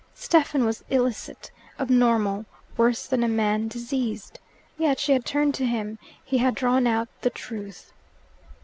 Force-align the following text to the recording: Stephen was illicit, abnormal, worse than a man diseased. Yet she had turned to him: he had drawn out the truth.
Stephen 0.15 0.65
was 0.65 0.83
illicit, 0.89 1.51
abnormal, 1.79 2.45
worse 2.75 3.05
than 3.05 3.23
a 3.23 3.27
man 3.27 3.67
diseased. 3.67 4.39
Yet 4.75 4.97
she 4.99 5.11
had 5.11 5.25
turned 5.25 5.53
to 5.53 5.65
him: 5.67 5.99
he 6.25 6.39
had 6.39 6.55
drawn 6.55 6.87
out 6.87 7.07
the 7.21 7.29
truth. 7.29 7.93